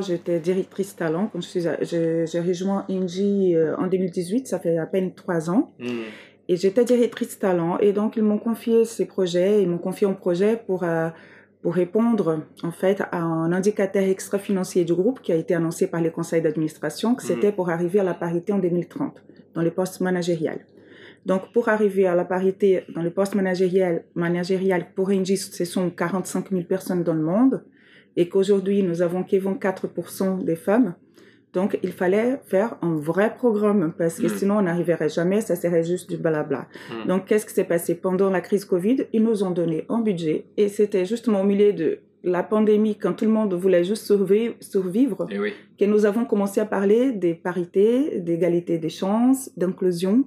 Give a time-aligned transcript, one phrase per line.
[0.00, 5.50] J'étais directrice talent quand j'ai rejoint Inji euh, en 2018, ça fait à peine trois
[5.50, 5.72] ans.
[5.78, 6.02] Hmm.
[6.48, 10.14] Et j'étais directrice talent et donc ils m'ont confié ces projets, ils m'ont confié un
[10.14, 11.08] projet pour euh,
[11.62, 16.00] pour répondre en fait à un indicateur extra-financier du groupe qui a été annoncé par
[16.00, 17.54] les conseils d'administration, que c'était hmm.
[17.54, 19.22] pour arriver à la parité en 2030
[19.54, 20.64] dans les postes managériels.
[21.26, 25.90] Donc, pour arriver à la parité dans les postes managériels, managériels pour Engie, ce sont
[25.90, 27.62] 45 000 personnes dans le monde
[28.16, 30.94] et qu'aujourd'hui, nous avons qu'environ 4% des femmes.
[31.52, 34.36] Donc, il fallait faire un vrai programme parce que mm.
[34.36, 36.68] sinon, on n'arriverait jamais, ça serait juste du blabla.
[36.90, 37.08] Mm.
[37.08, 39.06] Donc, qu'est-ce qui s'est passé pendant la crise Covid?
[39.12, 43.14] Ils nous ont donné un budget et c'était justement au milieu de la pandémie, quand
[43.14, 45.52] tout le monde voulait juste survivre, survivre eh oui.
[45.78, 50.24] que nous avons commencé à parler des parités, d'égalité des chances, d'inclusion.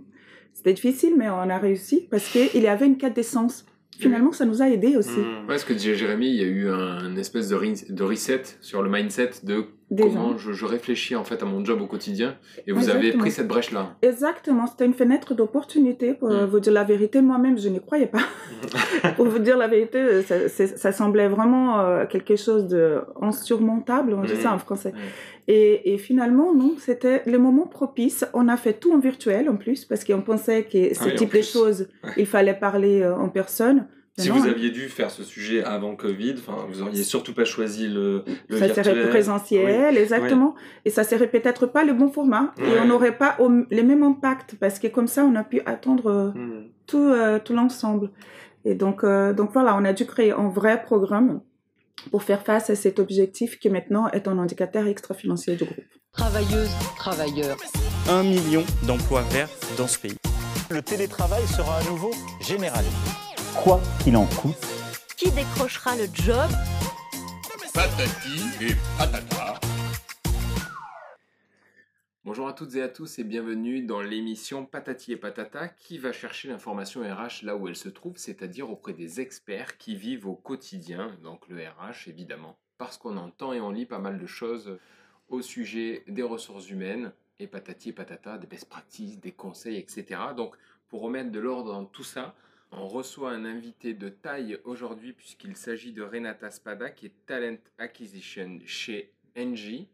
[0.54, 3.66] C'était difficile, mais on a réussi parce qu'il y avait une quête d'essence
[4.00, 5.20] finalement, ça nous a aidés aussi.
[5.20, 5.50] Mmh.
[5.50, 8.82] Ouais, ce que disait Jérémy, il y a eu un, espèce de, de reset sur
[8.82, 9.66] le mindset de
[10.02, 12.36] comment je, réfléchis en fait à mon job au quotidien.
[12.68, 13.96] Et vous avez pris cette brèche-là.
[14.02, 16.14] Exactement, c'était une fenêtre d'opportunité.
[16.14, 16.46] Pour mmh.
[16.46, 18.24] vous dire la vérité, moi-même, je n'y croyais pas.
[19.16, 24.54] pour vous dire la vérité, ça, semblait vraiment euh, quelque chose d'insurmontable, on dit ça
[24.54, 24.94] en français.
[25.48, 28.26] Et, finalement, non, c'était le moment propice.
[28.34, 31.34] On a fait tout en virtuel en plus, parce qu'on pensait que ce ah type
[31.34, 33.88] de choses, il fallait parler euh, en personne.
[34.18, 37.88] Si vous aviez dû faire ce sujet avant Covid, enfin, vous auriez surtout pas choisi
[37.88, 40.54] le, le ça serait présentiel, exactement.
[40.86, 42.54] Et ça serait peut-être pas le bon format.
[42.60, 43.38] Et on n'aurait pas
[43.72, 46.66] les mêmes impacts parce que comme ça, on a pu attendre euh, hmm.
[46.86, 48.12] tout, euh, tout l'ensemble.
[48.66, 51.42] Et donc, donc voilà, on a dû créer un vrai programme
[52.12, 55.84] pour faire face à cet objectif qui maintenant est un indicateur extra-financier du groupe.
[56.12, 57.58] Travailleuses, travailleurs.
[58.10, 60.18] Un million d'emplois verts dans ce pays.
[60.70, 63.33] Le télétravail sera à nouveau généralisé.
[63.56, 64.56] Quoi qu'il en coûte.
[65.18, 66.50] Qui décrochera le job?
[67.74, 69.60] Patati et patata.
[72.26, 76.12] Bonjour à toutes et à tous et bienvenue dans l'émission Patati et Patata qui va
[76.12, 80.36] chercher l'information RH là où elle se trouve, c'est-à-dire auprès des experts qui vivent au
[80.36, 84.78] quotidien, donc le RH évidemment, parce qu'on entend et on lit pas mal de choses
[85.30, 90.20] au sujet des ressources humaines et Patati et Patata, des best practices, des conseils, etc.
[90.36, 90.56] Donc
[90.88, 92.36] pour remettre de l'ordre dans tout ça,
[92.78, 97.58] on reçoit un invité de taille aujourd'hui puisqu'il s'agit de Renata Spada qui est Talent
[97.78, 99.90] Acquisition chez Engie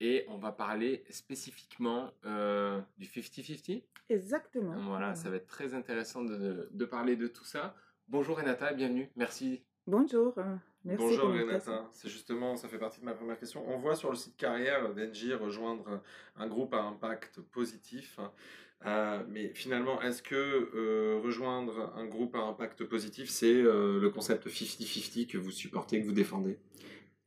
[0.00, 3.82] et on va parler spécifiquement euh, du 50-50.
[4.08, 4.74] Exactement.
[4.78, 7.74] Voilà, ça va être très intéressant de, de, parler de tout ça.
[8.08, 9.64] Bonjour Renata, bienvenue, merci.
[9.86, 10.34] Bonjour,
[10.84, 11.04] merci.
[11.04, 13.64] Bonjour Renata, c'est justement, ça fait partie de ma première question.
[13.68, 16.02] On voit sur le site carrière d'Engie rejoindre
[16.36, 18.20] un groupe à impact positif.
[18.84, 25.26] Euh, mais finalement, est-ce que rejoindre un groupe à impact positif, c'est le concept 50-50
[25.26, 26.58] que vous supportez, que vous défendez?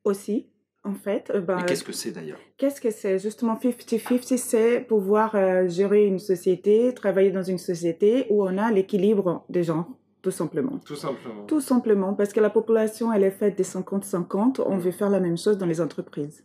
[0.03, 0.47] Aussi,
[0.83, 1.31] en fait.
[1.33, 2.39] Euh, bah, qu'est-ce que c'est d'ailleurs?
[2.57, 3.19] Qu'est-ce que c'est?
[3.19, 8.71] Justement, 50-50, c'est pouvoir euh, gérer une société, travailler dans une société où on a
[8.71, 9.87] l'équilibre des gens,
[10.21, 10.79] tout simplement.
[10.85, 11.45] Tout simplement.
[11.45, 14.79] Tout simplement, parce que la population, elle est faite des 50-50, on mm.
[14.79, 16.43] veut faire la même chose dans les entreprises.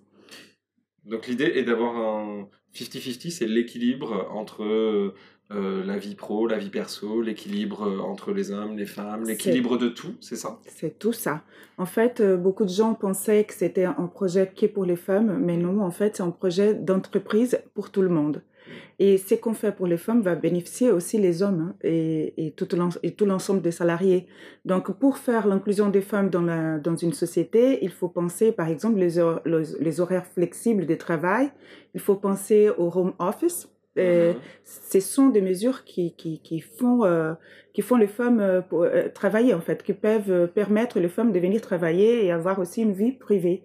[1.04, 5.14] Donc l'idée est d'avoir un 50-50, c'est l'équilibre entre
[5.52, 9.76] euh, la vie pro, la vie perso, l'équilibre euh, entre les hommes, les femmes, l'équilibre
[9.76, 10.58] de tout, c'est ça?
[10.66, 11.42] C'est tout ça.
[11.76, 14.96] En fait, euh, beaucoup de gens pensaient que c'était un projet qui est pour les
[14.96, 18.42] femmes, mais non, en fait, c'est un projet d'entreprise pour tout le monde.
[18.98, 22.50] Et ce qu'on fait pour les femmes va bénéficier aussi les hommes hein, et, et,
[22.52, 24.26] tout l'ensemble des salariés.
[24.64, 28.68] Donc, pour faire l'inclusion des femmes dans, la, dans une société, il faut penser, par
[28.68, 29.20] exemple, les,
[29.80, 31.50] les horaires flexibles de travail.
[31.94, 34.34] Il faut penser au home office Mm-hmm.
[34.64, 37.34] Ce sont des mesures qui, qui, qui font, euh,
[37.72, 41.32] qui font les femmes euh, pour, euh, travailler, en fait, qui peuvent permettre les femmes
[41.32, 43.62] de venir travailler et avoir aussi une vie privée.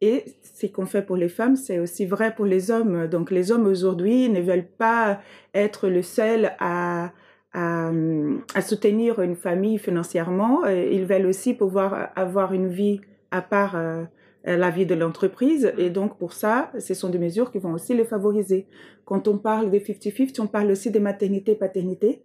[0.00, 3.06] Et ce qu'on fait pour les femmes, c'est aussi vrai pour les hommes.
[3.06, 5.20] Donc les hommes aujourd'hui ne veulent pas
[5.54, 7.12] être le seul à,
[8.60, 10.66] soutenir une famille financièrement.
[10.66, 13.00] Ils veulent aussi pouvoir avoir une vie
[13.30, 13.76] à part
[14.46, 15.72] euh, la vie de l'entreprise.
[15.76, 18.66] Et donc, pour ça, ce sont des mesures qui vont aussi les favoriser.
[19.04, 22.22] Quand on parle des 50-50, on parle aussi des maternités-paternités.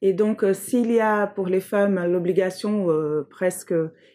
[0.00, 3.74] Et donc, euh, s'il y a pour les femmes l'obligation euh, presque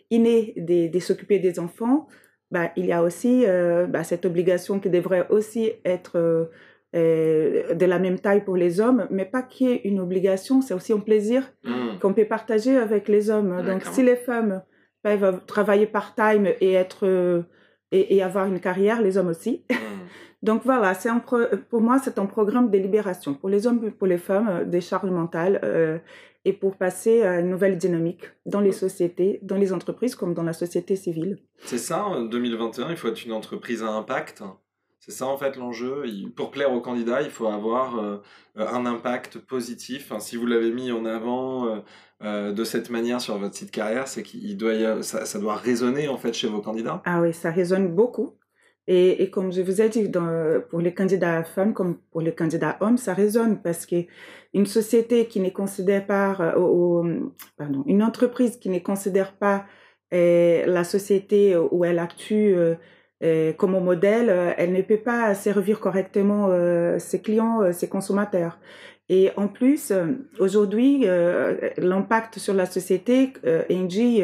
[0.09, 2.07] innée de, s'occuper des enfants,
[2.53, 3.45] bah, il y a aussi
[3.89, 6.49] bah, cette obligation qui devrait aussi être
[6.93, 10.93] de la même taille pour les hommes, mais pas qui est une obligation, c'est aussi
[10.93, 11.99] un plaisir mmh.
[11.99, 13.61] qu'on peut partager avec les hommes.
[13.65, 14.61] Donc, si les femmes
[15.03, 17.43] peuvent travailler part-time et être euh,
[17.91, 19.63] et, avoir une carrière, les hommes aussi.
[19.69, 19.75] Hmm.
[20.43, 21.09] Donc voilà, c'est
[21.69, 24.65] pour moi c'est un programme de libération pour les hommes et pour les femmes euh,
[24.65, 25.59] des charges mentales.
[25.63, 25.97] Euh,
[26.45, 30.43] et pour passer à une nouvelle dynamique dans les sociétés, dans les entreprises comme dans
[30.43, 31.37] la société civile.
[31.59, 34.43] C'est ça, en 2021, il faut être une entreprise à impact.
[34.99, 36.03] C'est ça en fait l'enjeu.
[36.35, 38.17] Pour plaire aux candidats, il faut avoir euh,
[38.57, 40.11] un impact positif.
[40.19, 41.81] si vous l'avez mis en avant
[42.21, 46.09] euh, de cette manière sur votre site carrière, c'est qu'il doit ça, ça, doit résonner
[46.09, 47.01] en fait chez vos candidats.
[47.05, 48.37] Ah oui, ça résonne beaucoup.
[48.87, 50.09] Et, comme je vous ai dit,
[50.69, 55.39] pour les candidats femmes comme pour les candidats hommes, ça résonne parce qu'une société qui
[55.39, 56.35] ne considère pas,
[57.57, 59.65] pardon, une entreprise qui ne considère pas
[60.11, 62.55] la société où elle actue
[63.23, 68.59] euh, comme modèle, euh, elle ne peut pas servir correctement euh, ses clients, ses consommateurs.
[69.09, 69.91] Et en plus,
[70.39, 71.05] aujourd'hui,
[71.77, 73.33] l'impact sur la société,
[73.69, 74.23] Engie,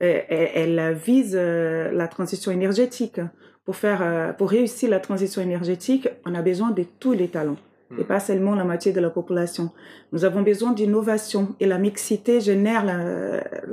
[0.00, 3.20] elle, vise la transition énergétique.
[3.64, 7.56] Pour faire, pour réussir la transition énergétique, on a besoin de tous les talents
[7.98, 8.06] et hmm.
[8.06, 9.70] pas seulement la moitié de la population.
[10.12, 12.84] Nous avons besoin d'innovation et la mixité génère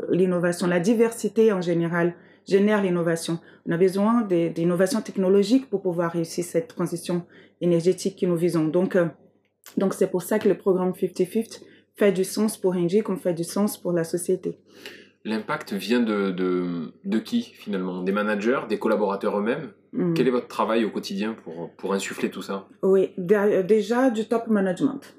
[0.09, 2.13] l'innovation, la diversité en général
[2.47, 3.39] génère l'innovation.
[3.67, 7.23] On a besoin d'innovations technologiques pour pouvoir réussir cette transition
[7.61, 8.65] énergétique que nous visons.
[8.65, 9.05] Donc, euh,
[9.77, 11.61] donc c'est pour ça que le programme 50-50
[11.95, 14.57] fait du sens pour Engie comme fait du sens pour la société.
[15.23, 18.01] L'impact vient de, de, de, qui finalement?
[18.01, 19.71] Des managers, des collaborateurs eux-mêmes?
[19.93, 20.13] Hmm.
[20.13, 22.67] Quel est votre travail au quotidien pour, pour insuffler tout ça?
[22.81, 25.15] Oui, déjà du top management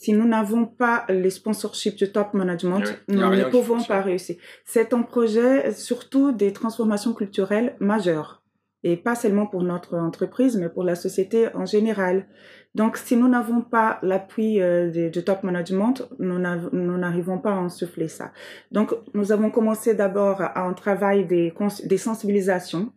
[0.00, 4.36] si nous n'avons pas les sponsorships du top management, nous ne pouvons pas réussir.
[4.64, 8.42] C'est un projet surtout des transformations culturelles majeures
[8.82, 12.26] et pas seulement pour notre entreprise, mais pour la société en général.
[12.74, 17.68] Donc, si nous n'avons pas l'appui euh, du top management, nous n'arrivons pas à en
[17.68, 18.32] souffler ça.
[18.70, 21.52] Donc, nous avons commencé d'abord à un travail des,
[21.84, 22.92] des sensibilisations,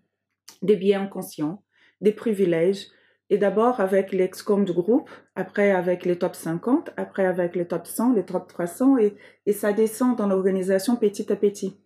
[0.62, 1.64] des biens conscients,
[2.02, 2.88] des privilèges,
[3.30, 7.88] et d'abord avec l'excom du groupe, après avec les top 50, après avec les top
[7.88, 9.16] 100, les top 300, et,
[9.48, 11.80] et ça descend dans l'organisation petit à petit.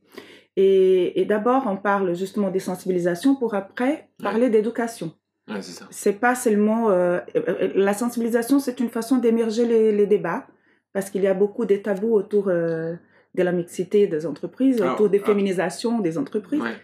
[0.58, 5.14] Et, et d'abord, on parle justement des sensibilisations pour après parler d'éducation.
[5.48, 5.62] Ouais,
[5.92, 10.46] c'est pas seulement euh, euh, la sensibilisation, c'est une façon d'émerger les, les, débats
[10.92, 12.96] parce qu'il y a beaucoup de tabous autour euh,
[13.34, 15.26] de la mixité des entreprises, autour des ah.
[15.26, 16.62] féminisations des entreprises.
[16.62, 16.76] Ouais.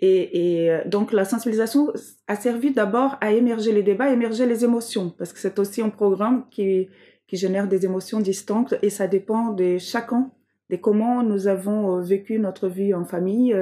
[0.00, 1.92] Et, et, donc la sensibilisation
[2.26, 5.80] a servi d'abord à émerger les débats, à émerger les émotions, parce que c'est aussi
[5.82, 6.88] un programme qui,
[7.28, 10.30] qui génère des émotions distinctes et ça dépend de chacun,
[10.70, 13.56] de comment nous avons vécu notre vie en famille,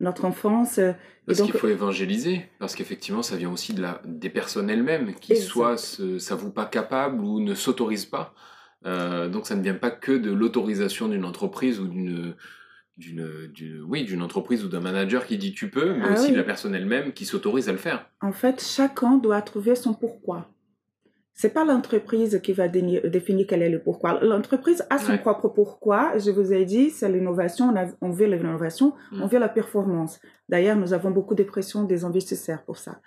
[0.00, 0.80] notre enfance.
[1.26, 5.36] Parce qu'il faut évangéliser, parce qu'effectivement ça vient aussi de la, des personnes elles-mêmes qui
[5.36, 8.34] soit ne s'avouent pas capables ou ne s'autorisent pas.
[8.84, 12.34] Euh, donc ça ne vient pas que de l'autorisation d'une entreprise ou d'une
[12.96, 16.36] d'une oui d'une entreprise ou d'un manager qui dit tu peux mais ah aussi de
[16.36, 20.48] la personne elle-même qui s'autorise à le faire en fait chacun doit trouver son pourquoi
[21.36, 26.18] c'est pas l'entreprise qui va définir quel est le pourquoi l'entreprise a son propre pourquoi
[26.18, 29.22] je vous ai dit c'est l'innovation on, on veut l'innovation mm.
[29.22, 30.18] on veut la performance
[30.48, 33.00] d'ailleurs nous avons beaucoup de pression des investisseurs pour ça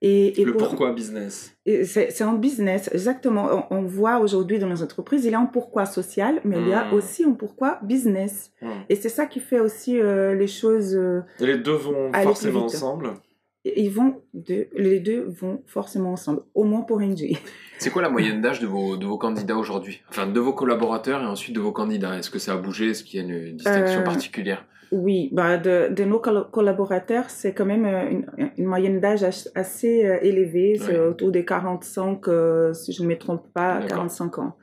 [0.00, 3.66] et, le pourquoi business C'est un business, exactement.
[3.70, 6.72] On, voit aujourd'hui dans les entreprises, il y a un pourquoi social, mais il y
[6.72, 6.94] a hmm.
[6.94, 8.52] aussi un pourquoi business.
[8.62, 8.68] Hmm.
[8.88, 10.94] Et c'est ça qui fait aussi euh, les choses.
[10.94, 13.14] Euh, les deux vont forcément ensemble
[13.64, 17.36] ils vont de, les deux vont forcément ensemble, au moins pour NG.
[17.78, 20.00] C'est quoi la moyenne d'âge de vos, de vos candidats aujourd'hui?
[20.08, 22.18] Enfin, de vos collaborateurs et ensuite de vos candidats.
[22.18, 22.90] Est-ce que ça a bougé?
[22.90, 24.64] Est-ce qu'il y a une distinction euh, particulière?
[24.90, 29.24] oui, bah de, de nos collaborateurs, c'est quand même euh, une, moyenne d'âge
[29.54, 34.38] assez euh, élevée, c'est autour des 45, euh, si je ne me trompe pas, 45
[34.38, 34.56] ans.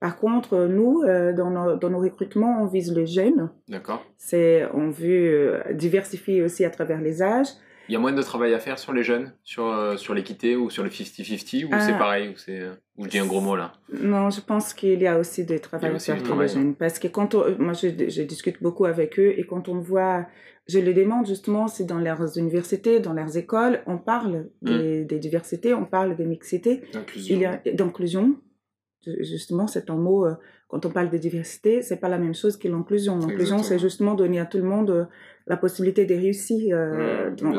[0.00, 3.50] Par contre, nous, dans, nos, dans nos recrutements, on vise les jeunes.
[3.68, 4.00] D'accord.
[4.16, 7.48] C'est, on veut diversifier aussi à travers les âges.
[7.88, 10.56] Il y a moyen de travail à faire sur les jeunes, sur, euh, sur l'équité
[10.56, 11.98] ou sur le 50-50 ou c'est ah.
[11.98, 12.62] pareil ou, c'est,
[12.96, 13.72] ou je dis un gros mot là?
[13.92, 16.74] Non, je pense qu'il y a aussi du travail à faire pour les jeunes.
[16.74, 20.26] Parce que quand moi je, je, discute beaucoup avec eux et quand on voit,
[20.66, 25.06] je les demande justement si dans leurs universités, dans leurs écoles, on parle des, hmm.
[25.06, 26.82] des diversités, on parle des mixités.
[26.92, 28.36] D'inclusion.
[29.06, 30.34] Justement, c'est un mot, euh,
[30.66, 33.18] quand on parle de diversité, c'est pas la même chose que l'inclusion.
[33.18, 35.04] L'inclusion, c'est justement donner à tout le monde euh,
[35.46, 37.58] la possibilité de réussir euh, mmh,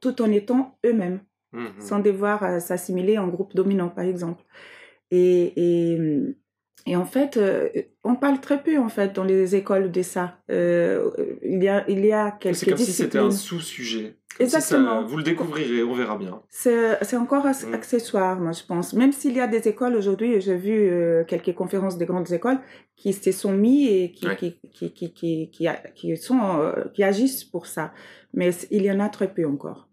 [0.00, 1.20] tout en étant eux-mêmes,
[1.52, 1.80] mmh, mmh.
[1.80, 4.44] sans devoir s'assimiler en groupe dominant, par exemple.
[5.10, 5.98] Et, et,
[6.86, 7.38] et, en fait,
[8.04, 10.38] on parle très peu, en fait, dans les écoles de ça.
[10.48, 14.19] il, y a, il y a quelques C'est comme si c'était un sous-sujet.
[14.38, 15.02] Exactement.
[15.04, 16.40] vous le découvrirez, on verra bien.
[16.48, 17.74] C'est encore mm.
[17.74, 18.94] accessoire, moi, je pense.
[18.94, 22.58] Même s'il y a des écoles aujourd'hui, j'ai vu euh, quelques conférences des grandes écoles
[22.96, 27.02] qui se sont mis et qui, qui, qui, qui, qui, qui, qui, sont, euh, qui
[27.02, 27.92] agissent pour ça.
[28.32, 29.88] Mais il y en a très peu encore.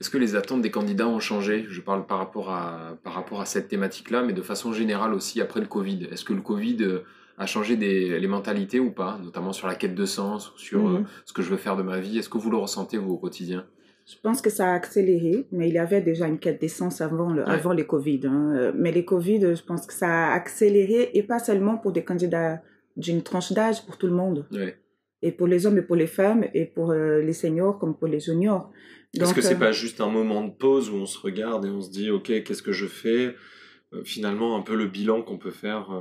[0.00, 1.66] Est-ce que les attentes des candidats ont changé?
[1.68, 5.40] Je parle par rapport à, par rapport à cette thématique-là, mais de façon générale aussi
[5.40, 6.08] après le Covid.
[6.12, 7.00] Est-ce que le Covid
[7.38, 10.80] à changer des, les mentalités ou pas, notamment sur la quête de sens ou sur
[10.82, 10.96] Mhm.
[10.96, 13.12] euh, ce que je veux faire de ma vie Est-ce que vous le ressentez, vous,
[13.12, 13.66] au quotidien?
[14.06, 17.30] Je pense que ça a accéléré, mais il y avait déjà une quête d'essence avant,
[17.32, 17.50] le, Ouais.
[17.50, 18.20] avant les Covid.
[18.24, 18.52] hein.
[18.56, 22.02] Euh, Mais les Covid, je pense que ça a accéléré, et pas seulement pour des
[22.04, 22.62] candidats
[22.96, 24.46] d'une tranche d'âge, pour tout le monde.
[24.50, 24.78] Ouais.
[25.22, 28.08] Et pour les hommes et pour les femmes, et pour euh, les seniors comme pour
[28.08, 28.70] les juniors.
[29.14, 31.70] Est-ce que c'est euh, pas juste un moment de pause où on se regarde et
[31.70, 33.34] on se dit, ok, qu'est-ce que je fais?
[33.92, 36.00] Euh, Finalement, un peu le bilan qu'on peut faire euh,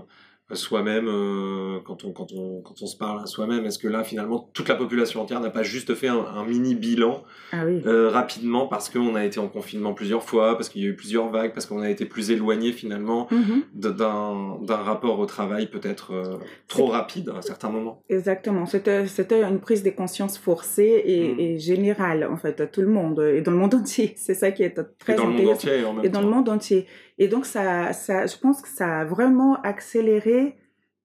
[0.55, 3.65] soi-même euh, quand, on, quand, on, quand on se parle à soi-même.
[3.65, 6.73] Est-ce que là, finalement, toute la population entière n'a pas juste fait un, un mini
[6.75, 7.81] bilan Ah oui.
[7.85, 10.95] euh, rapidement parce qu'on a été en confinement plusieurs fois, parce qu'il y a eu
[10.95, 13.63] plusieurs vagues, parce qu'on a été plus éloigné finalement Mhm.
[13.75, 16.37] d'un rapport au travail peut-être euh,
[16.67, 18.03] trop rapide à certains moments?
[18.09, 18.65] Exactement.
[18.65, 21.39] C'était, c'était une prise de conscience forcée et, Mm.
[21.39, 24.13] et générale, en fait, à tout le monde, et dans le monde entier.
[24.17, 25.67] C'est ça qui est très Et dans le monde intéressant.
[25.67, 26.25] entier en même et dans temps.
[26.27, 26.85] le monde entier.
[27.17, 30.55] Et donc, ça, ça, je pense que ça a vraiment accéléré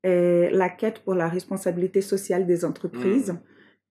[0.04, 3.38] euh, la quête pour la responsabilité sociale des entreprises Mm.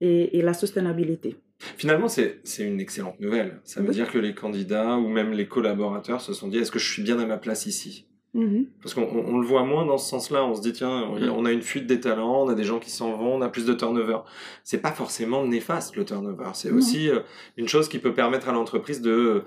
[0.01, 1.37] et, et la soutenabilité.
[1.77, 3.59] Finalement, c'est c'est une excellente nouvelle.
[3.63, 3.93] Ça veut Oui.
[3.95, 7.03] dire que les candidats ou même les collaborateurs se sont dit est-ce que je suis
[7.03, 8.07] bien à ma place ici?
[8.33, 8.67] Mhm.
[8.81, 10.45] Parce qu'on on- on le voit moins dans ce sens-là.
[10.45, 12.79] On se dit tiens, on on a une fuite des talents, on a des gens
[12.79, 14.19] qui s'en vont, on a plus de turnover.
[14.63, 16.51] C'est pas forcément néfaste le turnover.
[16.53, 17.19] C'est aussi euh,
[17.57, 19.43] une chose qui peut permettre à l'entreprise de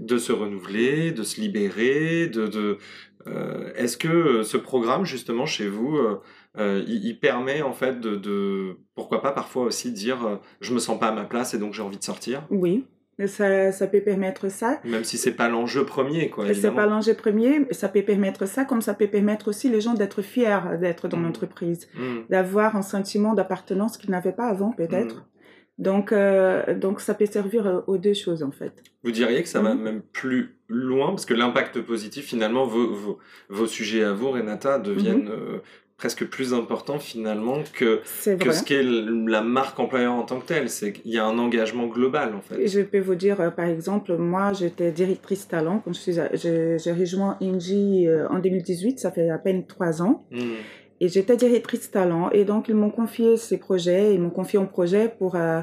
[0.00, 2.78] de se renouveler, de se libérer, de, de
[3.28, 5.96] euh, est-ce que euh, ce programme justement chez vous,
[6.58, 10.78] euh, il, il permet en fait de, de pourquoi pas parfois aussi dire je me
[10.80, 12.84] sens pas à ma place et donc j'ai envie de sortir, Oui,
[13.26, 14.80] ça, ça peut permettre ça.
[14.84, 16.44] même si c'est pas l'enjeu premier quoi.
[16.54, 19.80] C'est pas l'enjeu premier, mais ça peut permettre ça, comme ça peut permettre aussi les
[19.80, 21.24] gens d'être fiers d'être dans Mhm.
[21.24, 22.20] l'entreprise, Mm.
[22.30, 25.16] d'avoir un sentiment d'appartenance qu'ils n'avaient pas avant, peut-être.
[25.16, 25.22] Mhm.
[25.78, 28.82] Donc, euh, donc, ça peut servir euh, aux deux choses, en fait.
[29.02, 31.08] Vous diriez que ça va même plus loin?
[31.08, 35.30] Parce que l'impact positif finalement vos, vos, vos sujets à vous Renata deviennent Mhm.
[35.30, 35.58] euh,
[36.00, 40.70] presque plus importants finalement que que ce qu'est la marque employeur en tant que telle.
[40.70, 42.66] C'est qu'il y a un engagement global en fait.
[42.66, 46.92] Je peux vous dire, euh, par exemple, moi, j'étais directrice talent quand je suis, j'ai
[46.92, 50.38] rejoint Ingy euh, en 2018, ça fait à peine trois ans, Mm.
[51.02, 54.64] et j'étais directrice talent, et donc ils m'ont confié ces projets, ils m'ont confié un
[54.64, 55.60] projet pour euh,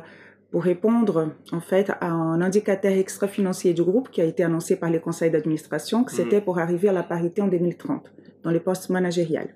[0.52, 4.90] pour répondre en fait à un indicateur extra-financier du groupe qui a été annoncé par
[4.92, 8.12] les conseils d'administration, que c'était pour arriver à la parité en 2030
[8.44, 9.52] dans les postes managériels.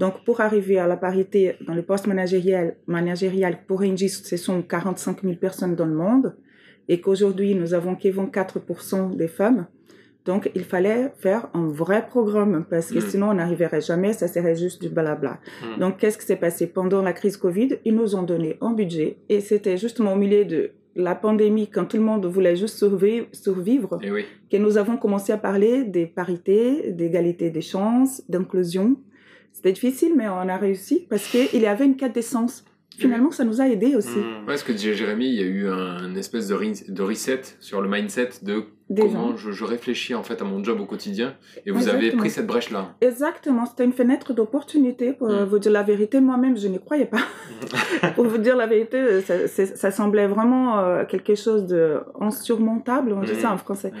[0.00, 4.62] Donc, pour arriver à la parité dans les postes managériels, managériels pour Engie, ce sont
[4.62, 6.34] 45 000 personnes dans le monde
[6.88, 9.66] et qu'aujourd'hui, nous avons qu'environ 4% des femmes.
[10.24, 13.10] Donc, il fallait faire un vrai programme parce que Mm.
[13.10, 15.38] sinon, on n'arriverait jamais, ça serait juste du blabla.
[15.76, 15.80] Mm.
[15.80, 16.66] Donc, qu'est-ce qui s'est passé?
[16.66, 20.44] Pendant la crise Covid Ils nous ont donné un budget et c'était justement au milieu
[20.46, 24.24] de la pandémie, quand tout le monde voulait juste survivre, survivre oui.
[24.50, 28.96] que nous avons commencé à parler des parités, d'égalité des chances, d'inclusion.
[29.52, 32.64] C'était difficile, mais on a réussi parce qu'il y avait une quête d'essence.
[32.96, 34.18] Finalement, ça nous a aidés aussi.
[34.18, 34.46] Mm.
[34.46, 38.30] Ouais, ce que Jérémy, il y a eu un espèce de reset sur le mindset
[38.42, 41.34] de Des comment je, je réfléchis en fait à mon job au quotidien.
[41.64, 42.92] Et vous avez pris cette brèche-là.
[43.00, 45.12] Exactement, c'était une fenêtre d'opportunité.
[45.12, 45.44] Pour Mm.
[45.44, 47.22] vous dire la vérité, moi-même, je n'y croyais pas.
[48.16, 51.66] pour vous dire la vérité, ça, c'est- ça semblait vraiment euh, quelque chose
[52.20, 53.40] d'insurmontable, on dit Mm.
[53.40, 53.90] ça en français.
[53.90, 53.96] Mm.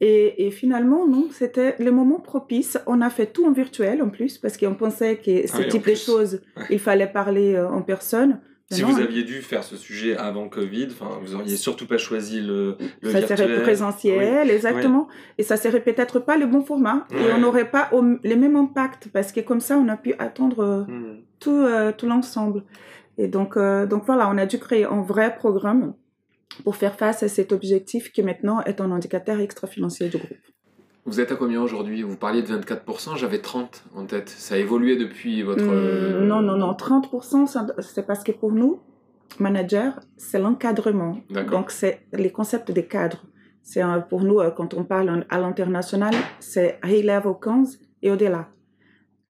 [0.00, 2.78] Et, et finalement, non, c'était le moment propice.
[2.86, 5.86] On a fait tout en virtuel en plus, parce qu'on pensait que ce Ah type
[5.88, 6.64] de choses, Ouais.
[6.70, 8.40] il fallait parler euh, en personne.
[8.74, 10.88] Si vous aviez dû faire ce sujet avant Covid,
[11.22, 13.38] vous auriez surtout pas choisi le, le ça virtuel.
[13.38, 15.08] serait présentiel, exactement.
[15.38, 17.06] Et ça serait peut-être pas le bon format.
[17.12, 17.90] Et on n'aurait pas
[18.22, 21.18] les mêmes impacts, parce que comme ça, on a pu attendre euh, Mm.
[21.40, 22.62] tout, euh, tout l'ensemble.
[23.18, 25.94] Et donc, euh, donc voilà, on a dû créer un vrai programme
[26.64, 30.36] pour faire face à cet objectif qui maintenant est un indicateur extra-financier du groupe.
[31.06, 32.02] Vous êtes à combien aujourd'hui?
[32.02, 34.28] Vous parliez de 24%, j'avais 30 en tête.
[34.30, 35.62] Ça a évolué depuis votre...
[35.62, 38.80] euh, Hum, non, non, non, 30%, ça- c'est parce que pour nous,
[39.38, 41.18] managers, c'est l'encadrement.
[41.50, 43.22] Donc, c'est les concepts des cadres.
[43.62, 48.10] C'est un- pour nous, euh, quand on parle à l'international, c'est high level 15 et
[48.10, 48.48] au-delà.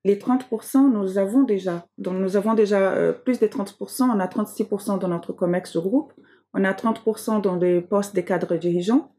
[0.05, 1.87] Les 30%, nous avons déjà.
[1.99, 4.05] Donc, nous avons déjà euh, plus de 30%.
[4.15, 6.13] On a 36% dans notre COMEX groupe.
[6.53, 9.11] On a 30% dans les postes des cadres dirigeants.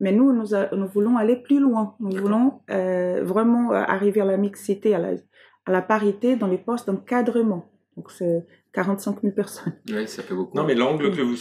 [0.00, 1.94] Mais nous, nous, a- nous voulons aller plus loin.
[2.00, 5.10] Nous voulons euh, vraiment euh, arriver à la mixité, à la,
[5.66, 7.70] à la parité dans les postes d'encadrement.
[7.96, 9.72] Donc, c'est 45 000 personnes.
[9.88, 10.56] Oui, ça fait beaucoup.
[10.56, 11.36] Non, mais l'angle que vous,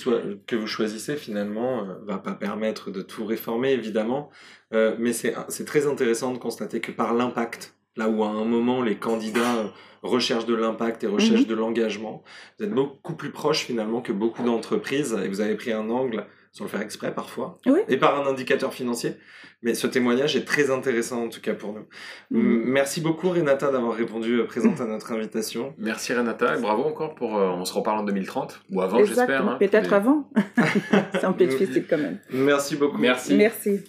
[0.45, 4.29] que vous choisissez finalement euh, va pas permettre de tout réformer, évidemment.
[4.73, 8.45] Euh, mais c'est c'est très intéressant de constater que par l'impact, là où à un
[8.45, 11.47] moment les candidats recherchent de l'impact et recherchent Mhm.
[11.47, 12.23] de l'engagement,
[12.59, 16.25] vous êtes beaucoup plus proche finalement que beaucoup d'entreprises et vous avez pris un angle
[16.53, 17.79] sans le faire exprès parfois, Oui.
[17.89, 19.17] et par un indicateur financier.
[19.63, 21.85] Mais ce témoignage est très intéressant en tout cas pour nous.
[22.31, 22.63] Mhm.
[22.65, 25.73] Merci beaucoup Renata d'avoir répondu euh, présente à notre invitation.
[25.77, 27.37] Merci Renata et bravo encore pour.
[27.37, 29.47] euh, on se reparle en 2030 ou avant, j'espère.
[29.47, 30.29] Hein, Peut-être avant.
[31.13, 32.19] c'est un peu difficile quand même.
[32.31, 32.97] Merci beaucoup.
[32.97, 33.35] Merci.
[33.35, 33.79] Merci.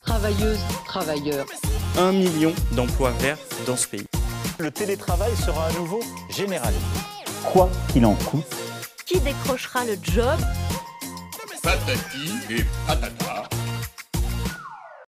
[0.00, 1.46] Travailleuses, travailleurs.
[1.98, 4.04] Un million d'emplois verts dans ce pays.
[4.60, 6.78] Le télétravail sera à nouveau généralisé.
[7.50, 8.44] Quoi qu'il en coûte,
[9.06, 10.38] Qui décrochera le job
[11.64, 13.53] Patati et patata.